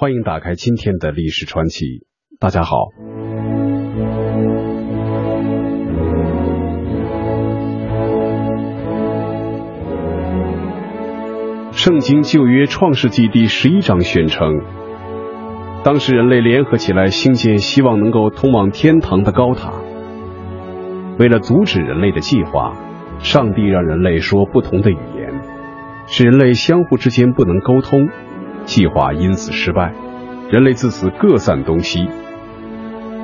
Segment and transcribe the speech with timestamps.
[0.00, 2.06] 欢迎打开今天的历史传奇。
[2.38, 2.90] 大家好，
[11.72, 14.52] 圣经旧约创世纪第十一章宣称，
[15.82, 19.72] 当时人类联合起来兴建希望能够通往天堂的高塔。
[21.18, 22.76] 为了阻止人类的计划，
[23.18, 25.40] 上帝让人类说不同的语言，
[26.06, 28.08] 使人类相互之间不能沟通，
[28.68, 29.94] 计划因此失败，
[30.50, 32.06] 人类自此各散东西。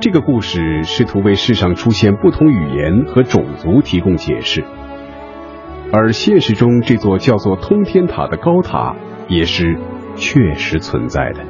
[0.01, 4.63] 这个故事试图为世上出现不同语言和种族提供解释，
[5.93, 8.95] 而现实中这座叫做通天塔的高塔
[9.29, 9.77] 也是
[10.15, 11.45] 确实存在的。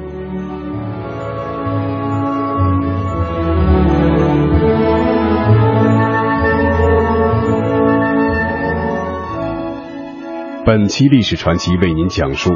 [10.66, 12.54] 本期历史传奇为您讲述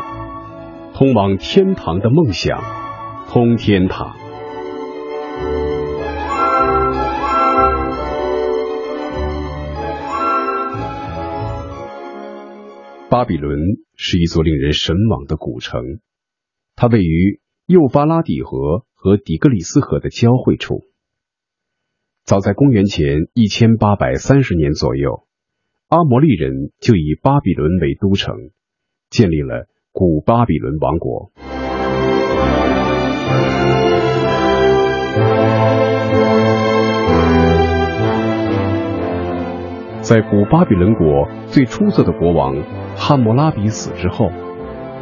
[1.01, 2.61] 通往天堂的梦想——
[3.27, 4.15] 通天塔。
[13.09, 13.59] 巴比伦
[13.97, 15.83] 是一座令人神往的古城，
[16.77, 20.83] 它位于幼发拉底河和底格里斯河的交汇处。
[22.25, 25.27] 早在公元前一千八百三十年左右。
[25.89, 28.51] 阿摩利人就以巴比伦为都城，
[29.09, 29.67] 建立了
[30.01, 31.31] 古巴比伦王国。
[40.01, 42.57] 在古巴比伦国最出色的国王
[42.97, 44.31] 汉谟拉比死之后，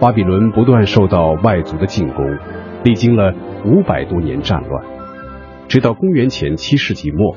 [0.01, 2.37] 巴比伦不断受到外族的进攻，
[2.83, 3.33] 历经了
[3.65, 4.85] 五百多年战乱，
[5.69, 7.37] 直到公元前七世纪末，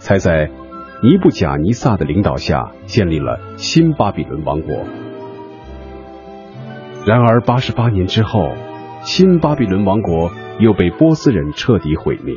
[0.00, 0.50] 才在。
[1.02, 4.78] 尼布贾尼撒的领导下建立了新巴比伦王国。
[7.06, 8.50] 然而，八十八年之后，
[9.02, 12.34] 新巴比伦王国又被波斯人彻底毁灭。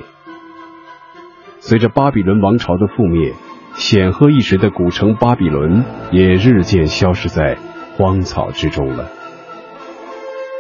[1.58, 3.34] 随着巴比伦王朝的覆灭，
[3.73, 7.58] 显赫一时的古城巴比伦也日渐消失在
[7.98, 9.08] 荒草之中了。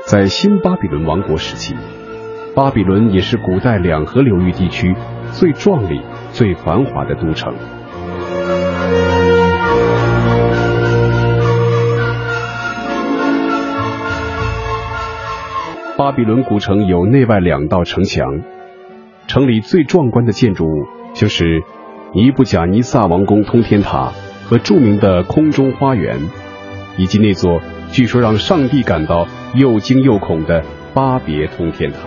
[0.07, 1.75] 在新巴比伦王国时期，
[2.55, 4.95] 巴比伦也是古代两河流域地区
[5.33, 6.01] 最壮丽、
[6.31, 7.53] 最繁华的都城。
[15.99, 18.41] 巴比伦古城有内外两道城墙，
[19.27, 21.61] 城里最壮观的建筑物就是
[22.13, 24.13] 尼布贾尼撒王宫通天塔
[24.45, 26.17] 和著名的空中花园，
[26.95, 27.59] 以及那座
[27.91, 31.97] 据说让上帝感到又惊又恐的巴别通天塔。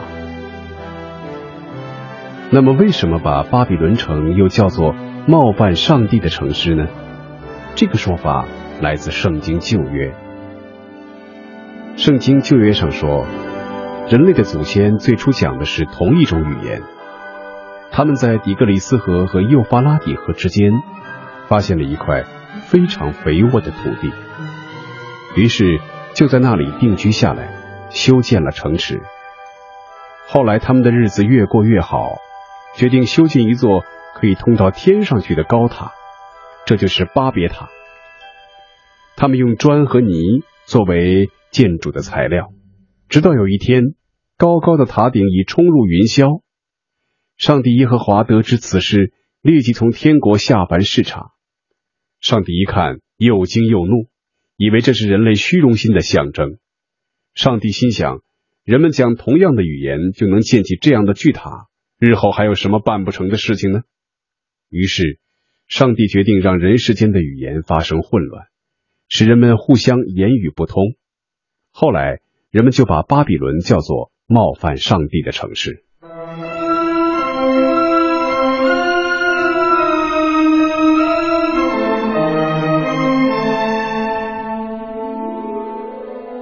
[2.49, 4.95] 那么，为什么把巴比伦城又叫做
[5.27, 6.87] 冒犯上帝的城市呢？
[7.75, 8.47] 这个说法
[8.81, 10.15] 来自圣经旧约。
[11.97, 13.27] 圣经旧约上说。
[14.09, 16.83] 人类的祖先最初讲的是同一种语言，
[17.91, 20.71] 他们在底格里斯河和幼发拉底河之间
[21.49, 22.25] 发现了一块
[22.67, 24.13] 非常肥沃的土地，
[25.35, 25.81] 于是
[26.13, 27.55] 就在那里定居下来，
[27.91, 29.01] 修建了城池。
[30.27, 32.19] 后来他们的日子越过越好，
[32.77, 33.83] 决定修建一座
[34.15, 35.93] 可以通到天上去的高塔，
[36.67, 37.71] 这就是巴别塔。
[39.17, 42.49] 他们用砖和泥作为建筑的材料。
[43.13, 43.95] 直到有一天，
[44.39, 46.41] 高高的塔顶已冲入云霄。
[47.37, 49.13] 上帝耶和华得知此事，
[49.43, 51.33] 立即从天国下凡视察。
[52.23, 54.09] 上帝一看，又惊又怒，
[54.57, 56.57] 以为这是人类虚荣心的象征。
[57.35, 58.21] 上帝心想：
[58.65, 61.67] 人们讲同样的语言，就能建起这样的巨塔，
[61.99, 63.83] 日后还有什么办不成的事情呢？
[64.71, 65.21] 于是，
[65.69, 68.47] 上帝决定让人世间的语言发生混乱，
[69.11, 70.95] 使人们互相言语不通。
[71.73, 72.22] 后来。
[72.53, 75.87] 人们就把巴比伦叫做冒犯上帝的城市。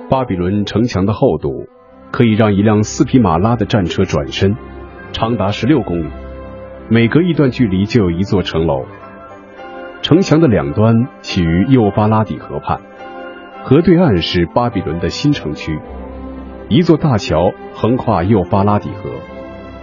[0.09, 1.69] 巴比伦城墙的厚度
[2.11, 4.57] 可以让一辆四匹马拉的战车转身，
[5.13, 6.11] 长达十六公里，
[6.89, 8.85] 每隔一段距离就有一座城楼。
[10.03, 12.81] 城墙的两端起于幼发拉底河畔，
[13.63, 15.79] 河对岸是巴比伦的新城区。
[16.73, 19.11] 一座大桥横跨幼发拉底河，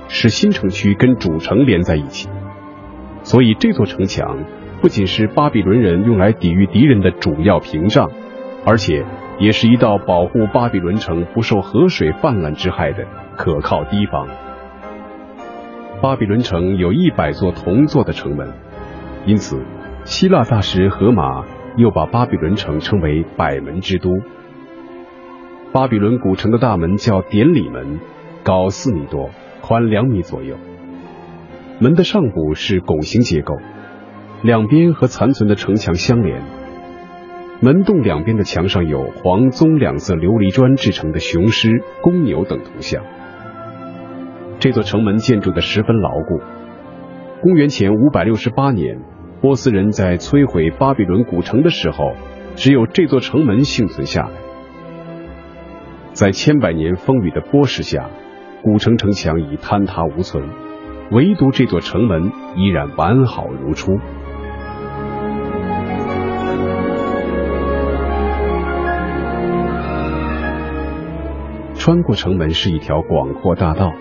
[0.08, 2.30] 使新城区跟主城连在一起。
[3.24, 4.46] 所以这座城墙
[4.80, 8.10] 不仅是巴比伦人用来抵御敌人的主要屏障，
[8.66, 9.04] 而且
[9.38, 13.06] 也是一道保护巴比伦城不受河水泛滥之害的
[13.36, 14.26] 可靠堤防。
[16.02, 18.54] 巴比伦城有一百座铜做的城门，
[19.26, 19.62] 因此
[20.06, 21.44] 希腊大师荷马
[21.76, 24.22] 又把巴比伦城称为百门之都。
[25.74, 28.00] 巴比伦古城的大门叫典礼门，
[28.44, 29.30] 高四米多，
[29.62, 30.56] 宽两米左右。
[31.80, 33.58] 门的上部是拱形结构，
[34.42, 36.42] 两边和残存的城墙相连。
[37.60, 43.04] 门洞两边的墙上有黄棕两色琉璃砖制成的雄狮、公牛等图像。
[44.60, 46.40] 这座城门建筑的十分牢固。
[47.42, 49.02] 公元前五百六十八年，
[49.42, 52.14] 波斯人在摧毁巴比伦古城的时候，
[52.56, 54.47] 只有这座城门幸存下来。
[56.18, 58.10] 在千百年风雨的剥蚀下，
[58.64, 60.50] 古城城墙已坍塌无存，
[61.12, 64.00] 唯独这座城门依然完好如初。
[71.76, 73.94] 穿过城门是一条广阔大道。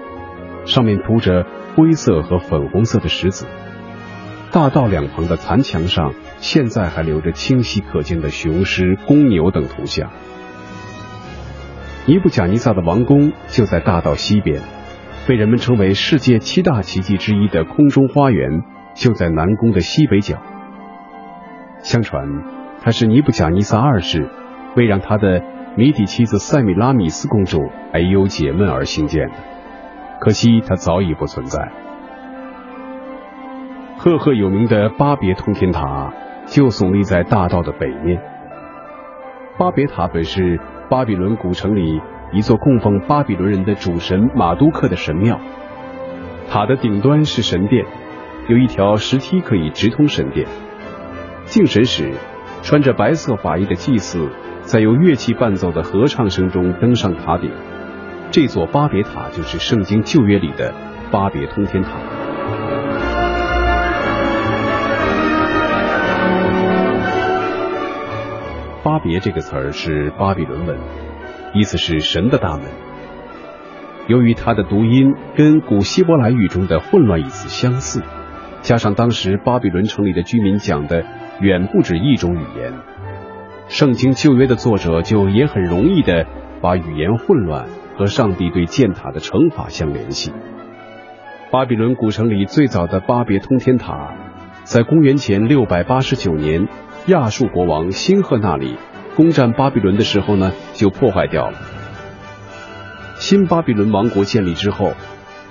[0.64, 3.44] 上面铺着灰色和粉红色的石子，
[4.52, 10.10] 大道两旁的残墙上现在还留着清晰可见的雄狮、公牛等图像。
[12.08, 14.60] 尼布贾尼撒的王宫就在大道西边，
[15.26, 18.62] 被人们称为世界七大奇迹之一的空中花园
[18.94, 20.36] 就在南宫的西北角。
[21.82, 22.28] 相传，
[22.80, 24.30] 它是尼布贾尼撒二世
[24.76, 25.42] 为让他的
[25.76, 29.34] 谜底妻子塞米拉米斯公主哀忧解闷而兴建的。
[30.20, 31.72] 可惜它早已不存在。
[33.98, 36.12] 赫赫有名的巴别通天塔
[36.46, 38.22] 就耸立在大道的北面。
[39.58, 42.00] 巴别塔本是巴比伦古城里
[42.32, 45.40] 一座供奉巴比伦人的主神马都克的神庙。
[46.48, 47.84] 塔的顶端是神殿，
[48.48, 50.46] 有一条石梯可以直通神殿。
[51.44, 52.12] 敬神时，
[52.62, 54.30] 穿着白色法衣的祭祀
[54.62, 57.50] 在由乐器伴奏的合唱声中登上塔顶。
[58.30, 60.72] 这座巴别塔就是圣经旧约里的
[61.10, 61.90] 巴别通天塔。
[68.86, 70.78] 巴别这个词儿是巴比伦文，
[71.54, 72.66] 意思是神的大门。
[74.06, 78.04] 由于它的读音跟古希伯来语中的混乱意思相似，
[78.60, 81.04] 加上当时巴比伦城里的居民讲的
[81.40, 82.74] 远不止一种语言，
[83.66, 86.24] 圣经旧约的作者就也很容易的
[86.62, 87.66] 把语言混乱。
[87.96, 90.30] 和上帝对建塔的惩罚相联系。
[91.50, 94.14] 巴比伦古城里最早的巴别通天塔，
[94.64, 96.68] 在公元前六百八十九年，
[97.06, 98.76] 亚述国王辛赫那里
[99.14, 101.58] 攻占巴比伦的时候呢，就破坏掉了。
[103.14, 104.92] 新巴比伦王国建立之后，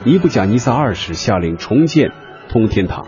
[0.03, 2.11] 尼布甲尼撒二世下令重建
[2.49, 3.03] 通天塔，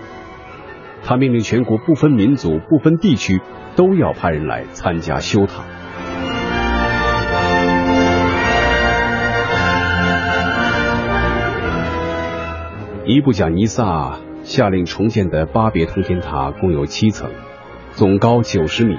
[1.03, 3.41] 他命令全国不分民族、不分地区，
[3.75, 5.63] 都要派人来参加修塔。
[13.05, 17.29] 尼布甲尼撒下令重建的巴别通天塔共有七层，
[17.97, 18.95] 总高九十米，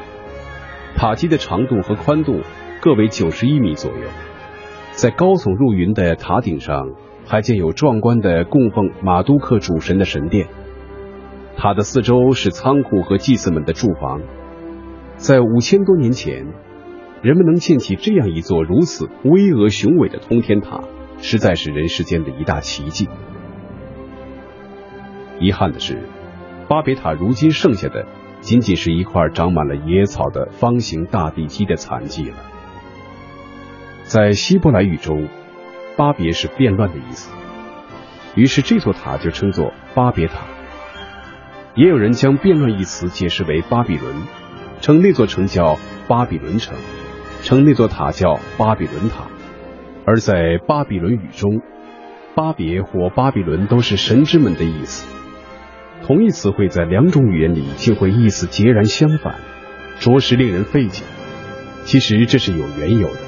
[0.97, 2.41] 塔基的长度和宽度
[2.83, 4.09] 各为九十一米左右。
[4.91, 6.85] 在高耸入云的塔顶上，
[7.25, 10.49] 还建有壮观的供奉马都克主神的神殿。
[11.57, 14.21] 塔的四周是仓库和祭司们的住房。
[15.15, 16.49] 在五千多年前，
[17.23, 20.81] 人们能建起这样一座如此巍峨雄伟的通天塔，
[21.19, 23.09] 实在是人世间的一大奇迹。
[25.39, 26.01] 遗憾的是，
[26.69, 28.05] 巴别塔如今剩下的
[28.41, 32.37] 仅仅是一块长满了野草的方形大地基的残迹了。
[34.05, 35.29] 在希伯来语中，
[35.97, 37.31] 巴别是变乱的意思，
[38.35, 40.47] 于是这座塔就称作巴别塔。
[41.75, 44.15] 也有人将变乱一词解释为巴比伦，
[44.81, 45.79] 称那座城叫
[46.09, 46.77] 巴比伦城，
[47.43, 49.27] 称那座塔叫巴比伦塔。
[50.07, 51.61] 而在巴比伦语中，
[52.35, 55.07] 巴别或巴比伦都是神之门的意思。
[56.03, 59.41] 同一词汇在两种语言里竟会意思截然相反，
[60.01, 61.05] 着实令人费解。
[61.85, 63.21] 其实这是有缘由的。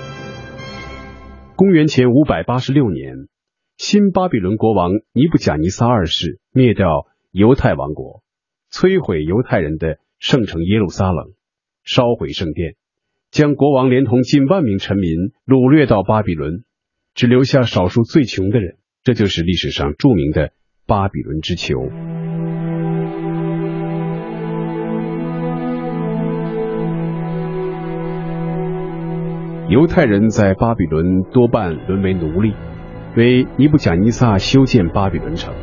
[1.57, 3.29] 公元前五百八十六年，
[3.77, 8.23] 新巴比伦国王尼布甲尼撒二世灭掉犹太王国，
[8.73, 11.33] 摧毁犹太人的圣城耶路撒冷，
[11.85, 12.77] 烧毁圣殿，
[13.31, 16.65] 将国王连同近万名臣民掳掠到巴比伦，
[17.15, 18.79] 只留下少数最穷的人。
[19.03, 20.53] 这就是历史上著名的
[20.91, 21.89] 巴比伦之囚。
[29.69, 32.55] 犹太人在巴比伦多半沦为奴隶，
[33.15, 35.55] 为尼布甲尼撒修建巴比伦城，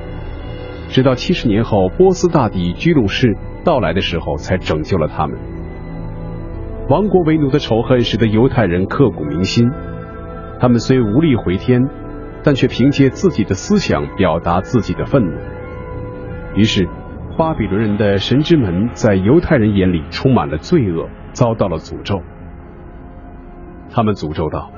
[0.88, 5.38] 直到七十年后波斯大帝居鲁士到来的时候，才拯救了他们。
[6.88, 9.70] 亡国为奴的仇恨使得犹太人刻骨铭心，
[10.62, 11.86] 他们虽无力回天，
[12.48, 15.38] 但却凭借自己的思想表达自己的愤怒。
[16.56, 16.88] 于是，
[17.38, 22.22] 巴比伦人的神之门在犹太人眼里充满了罪恶，遭到了诅咒。
[23.90, 24.72] 他们诅咒道：“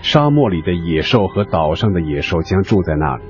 [0.00, 3.22] 沙漠里的野兽和岛上的野兽将住在那里。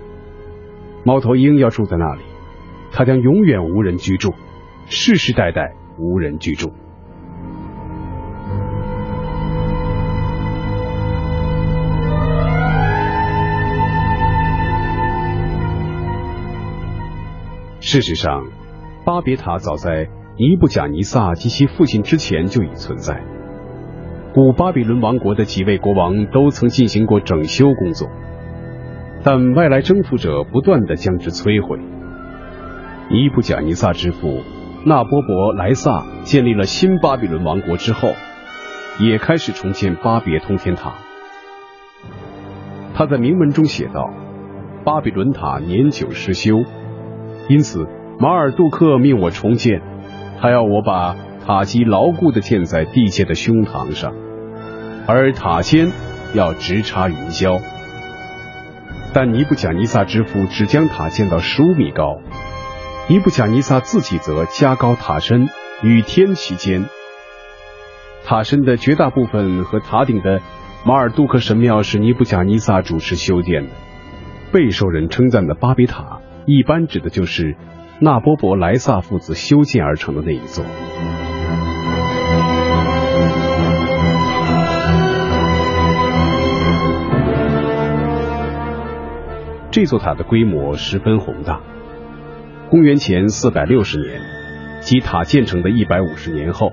[1.03, 2.21] 猫头鹰要住在那里，
[2.93, 4.33] 它将永远无人居住，
[4.87, 6.73] 世世代代无人居住。
[17.93, 18.47] 事实上，
[19.05, 20.09] 巴别塔早在
[20.39, 23.23] 尼布贾尼撒及其父亲之前就已存在。
[24.33, 28.09] 古巴比伦王国的几位国王都曾进行过整修工作，
[29.23, 31.79] 但外来征服者不断的将之摧毁。
[33.11, 34.41] 尼布贾尼撒之父
[34.87, 38.09] 纳波伯莱萨建立了新巴比伦王国之后，
[39.01, 40.95] 也开始重建巴别通天塔。
[42.95, 44.09] 他在铭文中写道
[44.83, 46.65] ：“巴比伦塔年久失修。”
[47.49, 47.87] 因此，
[48.19, 49.83] 马尔杜克命我重建，
[50.41, 54.15] 他要我把塔基牢固的建在地界的胸膛上，
[55.07, 55.91] 而塔尖
[56.35, 57.61] 要直插云霄。
[59.13, 62.21] 但尼布贾尼撒之父只将塔建到十五米高，
[63.09, 65.49] 尼布贾尼撒自己则加高塔身
[65.83, 66.87] 与天齐间。
[68.25, 70.41] 塔身的绝大部分和塔顶的
[70.87, 73.71] 马尔杜克神庙是尼布贾尼撒主持修建的，
[74.53, 76.22] 备受人称赞的巴比塔。
[76.47, 77.57] 一般指的就是
[78.01, 80.65] 纳波伯莱萨父子修建而成的那一座。
[89.71, 91.61] 这座塔的规模十分宏大。
[92.69, 94.21] 公元前四百六十年，
[94.81, 96.73] 即塔建成的一百五十年后，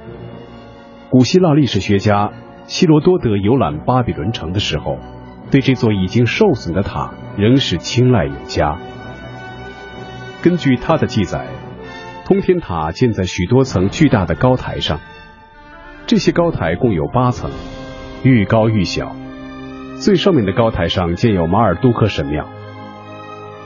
[1.10, 2.32] 古希腊历史学家
[2.66, 4.98] 希罗多德游览巴比伦城的时候，
[5.52, 8.78] 对这座已经受损的塔仍是青睐有加。
[10.42, 11.48] 根据他的记载，
[12.24, 15.02] 通天塔建在许多层巨大的高台上，
[16.08, 17.52] 这些高台共有八层，
[18.24, 19.16] 愈高愈小。
[19.98, 22.48] 最上面的高台上建有马尔杜克神庙，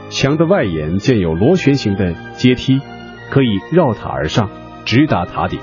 [0.10, 2.82] 墙的外沿建有螺旋形的阶梯，
[3.30, 4.50] 可以绕塔而上，
[4.84, 5.60] 直达塔顶。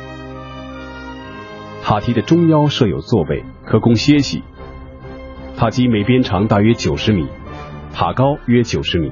[1.83, 4.45] 塔梯的中央设有座位，可供歇息。
[5.57, 7.27] 塔基每边长大约九十米，
[7.93, 9.11] 塔高约九十米。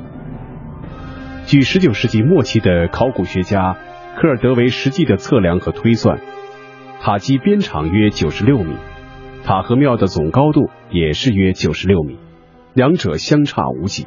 [1.49, 3.73] 据十九世纪末期的考古学家
[4.19, 6.21] 科尔德维实际的测量和推算，
[7.00, 8.76] 塔基边长约九十六米，
[9.45, 12.19] 塔和庙的总高度也是约九十六米，
[12.75, 14.07] 两者相差无几。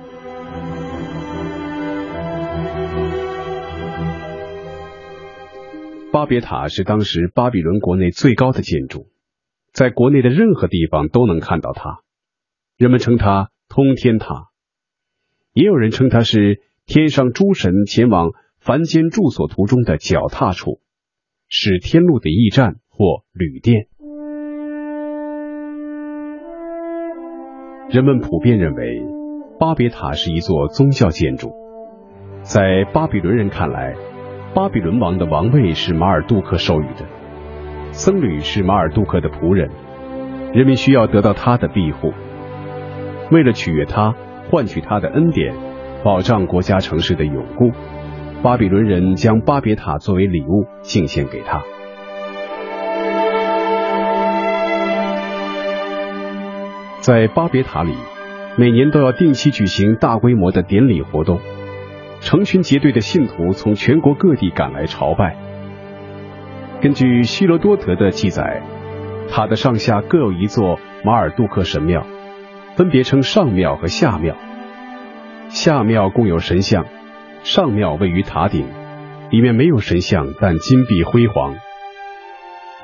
[6.12, 9.08] 巴别塔是当时巴比伦国内最高的建筑，
[9.74, 12.02] 在国内的任何地方都能看到它，
[12.78, 14.50] 人们称它通天塔，
[15.54, 16.62] 也有人称它是。
[16.94, 20.82] 天上诸神前往凡间住所途中的脚踏处，
[21.48, 23.86] 是天路的驿站或旅店。
[27.90, 29.02] 人们普遍认为，
[29.58, 31.54] 巴别塔是一座宗教建筑。
[32.42, 33.96] 在巴比伦人看来，
[34.54, 37.06] 巴比伦王的王位是马尔杜克授予的，
[37.94, 39.70] 僧侣是马尔杜克的仆人，
[40.52, 42.12] 人民需要得到他的庇护。
[43.32, 44.14] 为了取悦他，
[44.50, 45.71] 换取他的恩典。
[46.04, 47.72] 保障国家城市的永固，
[48.42, 51.62] 巴比伦人将巴别塔作为礼物敬献给他。
[57.02, 57.94] 在巴别塔里，
[58.58, 61.40] 每年都要定期举行大规模的典礼活动，
[62.20, 65.38] 成群结队的信徒从全国各地赶来朝拜。
[66.82, 68.64] 根据希罗多德的记载，
[69.30, 72.04] 塔的上下各有一座马尔杜克神庙，
[72.76, 74.36] 分别称上庙和下庙。
[75.54, 76.86] 下庙共有神像，
[77.44, 78.66] 上庙位于塔顶，
[79.32, 81.56] 里面没有神像，但金碧辉煌，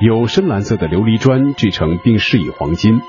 [0.01, 2.99] 有深蓝色的琉璃砖制成并饰以黄金。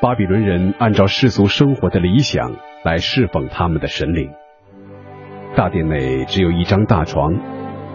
[0.00, 2.52] 巴比伦人按照世俗生活的理想
[2.84, 4.30] 来侍奉他们的神灵。
[5.56, 7.34] 大殿内只有一张大床，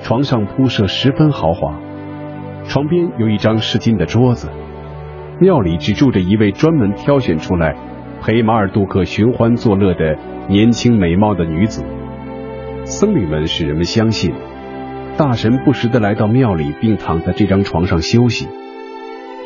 [0.01, 1.73] 床上铺设十分豪华，
[2.67, 4.49] 床边有一张饰金的桌子。
[5.39, 7.77] 庙里只住着一位专门挑选出来。
[8.21, 10.17] 陪马尔杜克寻欢作乐的
[10.49, 11.83] 年轻美貌的女子，
[12.83, 14.33] 僧侣们使人们相信，
[15.17, 18.47] 大神不时的来到庙里，并躺在这张床上休息。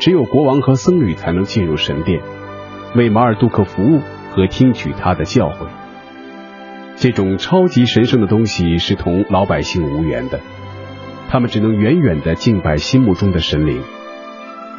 [0.00, 2.20] 只有国王和僧侣才能进入神殿，
[2.96, 4.00] 为马尔杜克服务
[4.30, 5.66] 和听取他的教诲。
[6.96, 10.40] 这种超级神圣的东西是同老百姓无缘的，
[11.28, 13.80] 他们只能远远的敬拜心目中的神灵，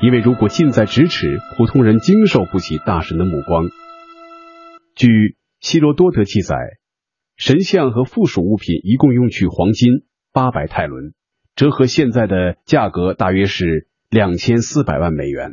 [0.04, 3.70] 因为如果近在咫尺，普通人经受不起大神的目光。
[4.96, 6.58] 据希罗多德记载，
[7.38, 11.14] 神像和附属物品一共用去黄金八百泰伦，
[11.56, 15.52] 折合现在的价格大约是两千四百万美元。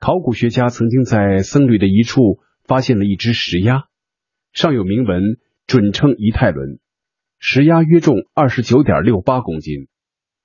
[0.00, 3.82] 考古学家曾经在僧侣的一处发现了一只石鸭，
[4.54, 5.22] 上有铭文，
[5.66, 6.78] 准称一泰伦。
[7.38, 9.88] 石鸭约重二十九点六八公斤。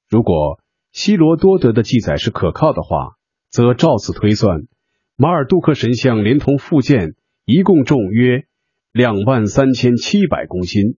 [0.09, 0.59] 如果
[0.91, 3.15] 希罗多德的记载是可靠的话，
[3.49, 4.67] 则照此推算，
[5.15, 8.43] 马尔杜克神像连同附件一共重约
[8.91, 10.97] 两万三千七百公斤，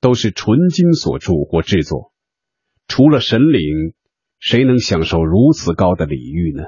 [0.00, 2.12] 都是纯金所铸或制作。
[2.88, 3.94] 除了神灵，
[4.40, 6.64] 谁能享受如此高的礼遇呢？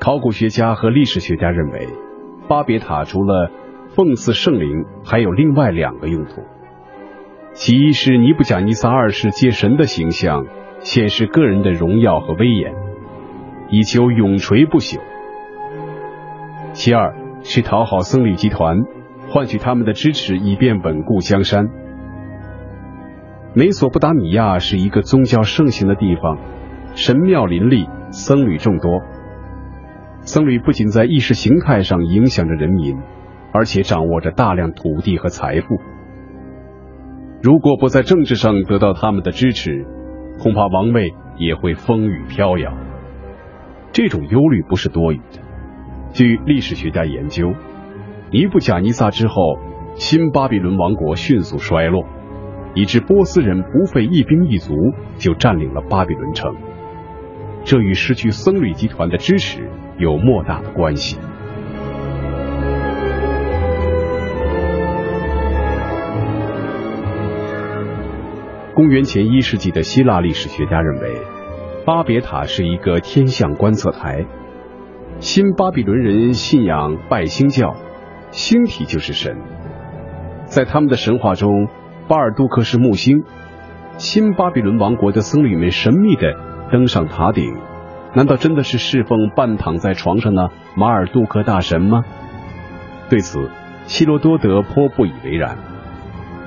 [0.00, 1.86] 考古学家和历史学家认为，
[2.48, 3.50] 巴别塔除了
[3.94, 6.42] 奉祀圣灵，还有另外两个用途。
[7.52, 10.46] 其一是尼布甲尼撒二世借神的形象
[10.80, 12.72] 显示个人的荣耀和威严，
[13.68, 14.98] 以求永垂不朽；
[16.72, 18.78] 其二是讨好僧侣集团，
[19.28, 21.68] 换取他们的支持，以便稳固江山。
[23.52, 26.38] 美索不达米亚是一个宗教盛行的地方，
[26.94, 29.00] 神庙林立，僧侣众多。
[30.22, 32.96] 僧侣不仅在意识形态上影响着人民，
[33.52, 35.80] 而且掌握着大量土地和财富。
[37.42, 39.86] 如果不在政治上得到他们的支持，
[40.38, 42.70] 恐怕王位也会风雨飘摇。
[43.92, 45.40] 这种忧虑不是多余的。
[46.12, 47.54] 据历史学家研究，
[48.30, 49.34] 尼布贾尼撒之后，
[49.94, 52.04] 新巴比伦王国迅速衰落，
[52.74, 54.74] 以致波斯人不费一兵一卒
[55.16, 56.54] 就占领了巴比伦城。
[57.64, 59.66] 这与失去僧侣集团的支持
[59.96, 61.18] 有莫大的关系。
[68.74, 71.20] 公元前一世纪的希腊历史学家认为，
[71.84, 74.24] 巴别塔是一个天象观测台。
[75.18, 77.74] 新巴比伦人信仰拜星教，
[78.30, 79.36] 星体就是神。
[80.44, 81.68] 在他们的神话中，
[82.06, 83.24] 巴尔杜克是木星。
[83.98, 86.34] 新巴比伦王国的僧侣们神秘的
[86.70, 87.52] 登上塔顶，
[88.14, 92.04] 难道真的是侍奉半躺在床上的马尔杜克大神吗？
[93.10, 93.50] 对此，
[93.86, 95.58] 希罗多德颇不以为然。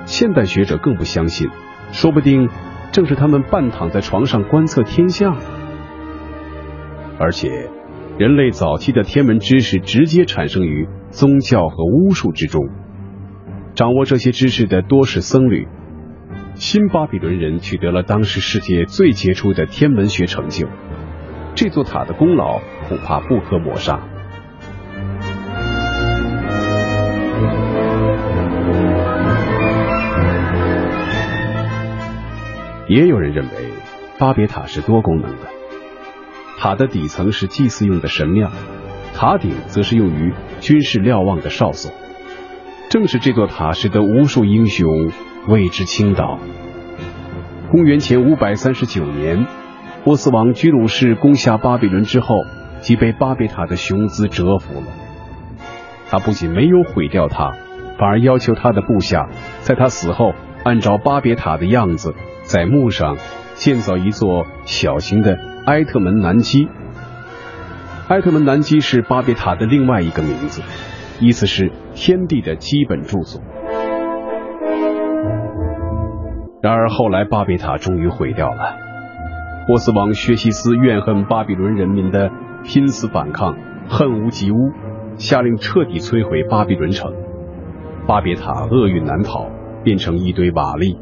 [0.06, 1.50] 现代学者更不相信。
[1.92, 2.48] 说不定
[2.92, 5.36] 正是他们半躺在床上观测天象，
[7.18, 7.70] 而且
[8.18, 12.60] 人类早期的天文知识直接产生于宗教和巫术之中，
[13.74, 15.66] 掌握这些知识的多是僧侣。
[16.54, 20.68] 新巴比伦人取得了当时世界最杰出的天文学成就，
[21.56, 24.13] 这座塔的功劳恐怕不可抹杀。
[32.88, 33.72] 也有人认为，
[34.18, 35.48] 巴别塔是多功能的。
[36.58, 38.50] 塔的底层是祭祀用的神庙，
[39.14, 41.90] 塔顶则是用于军事瞭望的哨所。
[42.90, 45.10] 正是这座塔使得无数英雄
[45.48, 46.38] 为之倾倒。
[47.70, 49.46] 公元前五百三十九年，
[50.04, 52.36] 波斯王居鲁士攻下巴比伦之后，
[52.80, 54.86] 即被巴别塔的雄姿折服了。
[56.08, 57.52] 他不仅没有毁掉它，
[57.98, 59.28] 反而要求他的部下
[59.62, 62.14] 在他死后按照巴别塔的样子。
[62.54, 63.16] 在墓上
[63.54, 65.36] 建造一座小型的
[65.66, 66.68] 埃特门南基。
[68.06, 70.62] 埃特门南基是巴别塔的另外一个名字，
[71.18, 73.42] 意思是天地的基本住所。
[76.62, 78.76] 然而后来巴别塔终于毁掉了。
[79.66, 82.30] 波斯王薛西斯怨恨巴比伦人民的
[82.62, 83.56] 拼死反抗，
[83.88, 84.56] 恨无及乌，
[85.16, 87.12] 下令彻底摧毁巴比伦城。
[88.06, 89.48] 巴别塔厄运难逃，
[89.82, 90.96] 变成一堆瓦砾。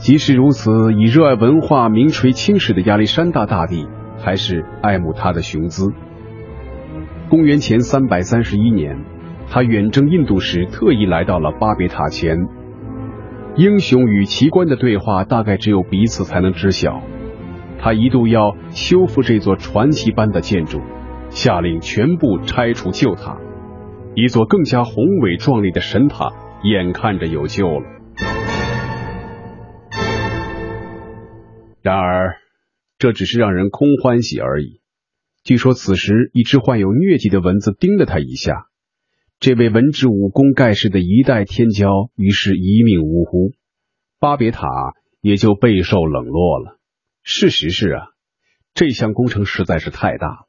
[0.00, 3.86] 即使如此，以热爱文化名垂青史的亚历山大大帝
[4.16, 5.92] 还是爱慕他的雄姿。
[7.28, 9.04] 公元前三百三十一年，
[9.50, 12.48] 他远征印度时特意来到了巴别塔前。
[13.56, 17.02] 英雄与奇观的对话大概只有彼此才能知晓。
[17.78, 20.80] 他一度要修复这座传奇般的建筑，
[21.28, 23.36] 下令全部拆除旧塔，
[24.14, 26.30] 一座更加宏伟壮丽的神塔
[26.62, 27.99] 眼看着有救了。
[31.82, 32.36] 然而，
[32.98, 34.80] 这只是让人空欢喜而已。
[35.42, 38.66] 据说此时，一只患有疟疾的蚊子叮了他一下，
[39.38, 43.52] 这位文治武功盖世的一代天骄，于是一命呜呼，
[44.18, 44.68] 巴别塔
[45.22, 46.78] 也就备受冷落了。
[47.22, 48.08] 事实是啊，
[48.74, 50.48] 这项工程实在是太大了，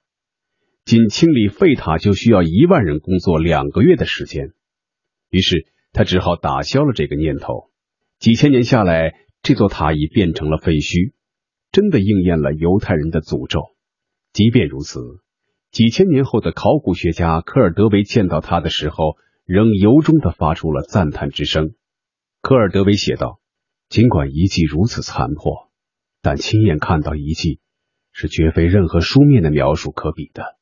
[0.83, 4.51] 仅清理废塔就需要一万人工作两个月的时间。
[5.29, 7.69] 于是他只好打消了这个念头。
[8.19, 11.13] 几千年下来，这座塔已变成了废墟。
[11.71, 13.61] 真的应验了犹太人的诅咒。
[14.33, 14.99] 即便如此，
[15.71, 21.75] 几千年后的考古学家科尔德维见到他的时候，仍由衷的发出了赞叹之声。
[22.41, 23.39] 科尔德维写道
[23.89, 25.69] ：“尽管遗迹如此残破，
[26.21, 27.59] 但亲眼看到遗迹
[28.11, 30.57] 是绝非任何书面的描述可比的。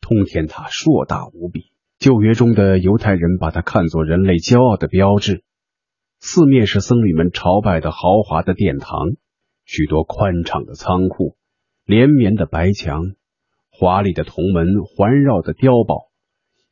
[0.00, 5.44] 通天塔硕大无比，旧约中的犹太人把它看作人类骄傲的标志。
[6.20, 9.16] 四面是僧侣们朝拜的豪华的殿堂，
[9.70, 11.36] 许多宽敞的仓库，
[11.84, 13.12] 连绵的白墙，
[13.70, 16.08] 华丽的铜门环绕的碉堡，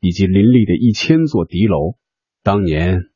[0.00, 1.96] 以及林立的一千座敌楼。
[2.42, 3.10] 当年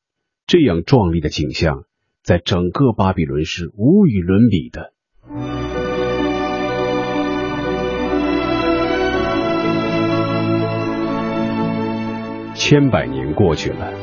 [0.46, 1.84] 这样壮丽的景象，
[2.22, 4.92] 在整个巴比伦是无与伦比的。
[12.54, 13.94] 千百年过去了。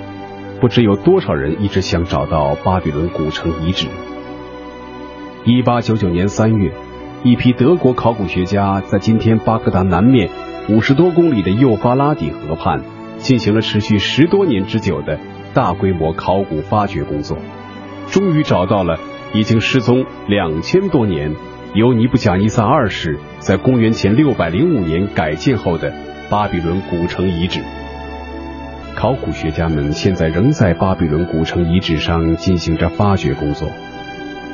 [0.59, 3.87] 不知有多少人一直想找到巴比伦古城遗址。
[5.49, 6.73] 一八九九年三月，
[7.23, 10.29] 一批德国考古学家在今天巴格达南面
[10.67, 12.81] 五十多公里的幼发拉底河畔
[13.19, 15.17] 进行了持续十多年之久的
[15.53, 17.37] 大规模考古发掘工作，
[18.09, 18.99] 终于找到了
[19.33, 21.33] 已经失踪两千多年、
[21.73, 25.93] 由尼布甲尼撒二世在公元前六百零五年改建后的
[26.29, 27.61] 巴比伦古城遗址。
[28.97, 33.69] 考古学家们现在仍在巴比伦古城遗址上进行着发掘工作，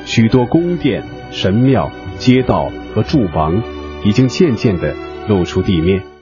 [0.06, 3.62] 许多宫殿、神庙、街道和住房
[4.04, 4.94] 已经渐渐地
[5.28, 6.13] 露出地面。